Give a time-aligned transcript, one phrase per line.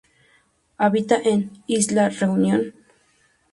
[0.79, 2.73] Habita en Isla Reunion.